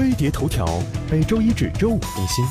[0.00, 0.64] 飞碟头条
[1.12, 2.42] 每周一至周五更新。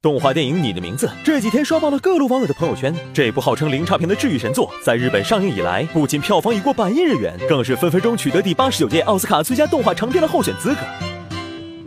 [0.00, 2.94] 动画电影《你的名字》这几天刷爆了各路网友的朋友圈。
[3.12, 10.80] 这部号称零差评的治愈神作，在日本上映以来，不仅票房已过百亿日元，更是分分钟取得第八十九届奥斯卡最佳动画长片的候选资格。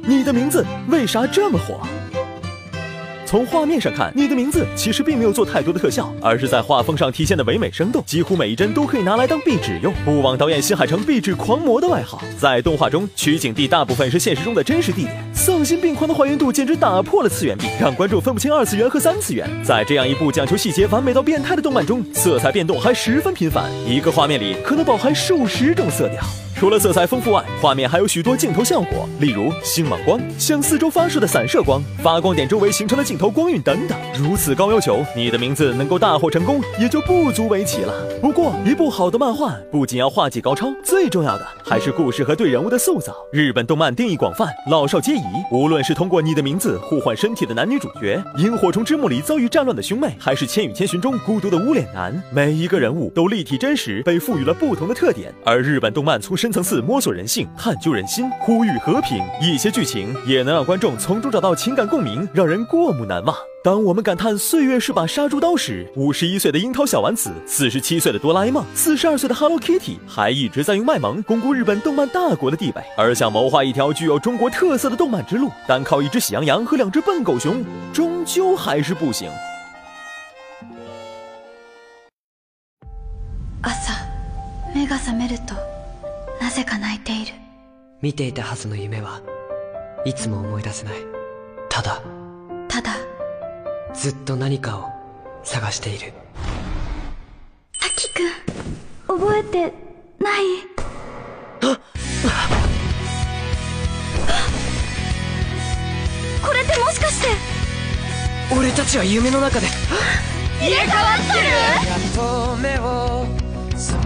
[0.03, 1.79] 你的名字为啥这么火？
[3.33, 12.21] 从画面上看，你的名字其实并没有做太多的特效，而是在画风上体现的唯美生动，几乎每一帧都可以拿来当壁纸用，不枉导演新海诚壁纸狂魔的外号。
[12.37, 19.49] 在动画中，取景地大部分是现实中的真实地点，丧心病狂的还原度简直打破了次元壁，让观众分不清二次元和三次元。
[19.63, 26.23] 在 这样一部讲求细节、完美到变态的动漫中，色彩变动还十分频繁，一个画面里可能饱含数十种色调。
[26.63, 33.97] 除了色彩丰富外，画面还有许多镜头效果，例如星芒光向四周发射的散射光、发光点周围形成的镜头光晕等等。
[34.17, 37.93] 如此高要求，你的名字能够大获成功也就不足为奇了。
[38.21, 43.13] 不过，一部好的漫画不仅要画技高超，最重要的还是故事和对人物的塑造。
[43.33, 45.21] 日本动漫定义广泛，老少皆宜。
[45.51, 55.29] 无论是通过你的名字互换身体的男女主角，《萤火虫之墓》里遭遇战乱的兄妹，还是《千与千寻》中孤独的无脸男，每一个人物都立体真实，被赋予了不同的特点。
[55.43, 59.19] 而日本动漫从身层次摸索人性，探究人心，呼吁和平。
[59.41, 63.35] 一些剧情也能让观众从中找到情感共鸣，让人过目难忘。
[63.63, 72.83] 当我们感叹岁月是把杀猪刀时，五十一岁的樱桃小丸子，四十七岁的哆啦 A 梦，四十二岁的 Hello Kitty，还一直在用卖萌巩固日本动漫大国的地位。
[72.95, 79.27] 而想谋划一条具有中国特色的动漫之路，单靠一只喜羊羊和两只笨狗熊，终究还是不行。
[86.43, 87.31] なぜか泣いている
[88.01, 89.21] 見ていたはずの夢は
[90.03, 90.95] いつも思い出せない
[91.69, 92.03] ただ
[92.67, 92.91] ただ
[93.93, 94.89] ずっと何かを
[95.45, 96.11] 探している
[97.79, 98.23] あきく
[99.13, 99.71] ん覚えてない
[101.61, 101.79] あ
[106.45, 107.27] これってもしかして
[108.53, 109.67] 俺たちは夢の中で
[110.59, 111.22] 入れ替わっ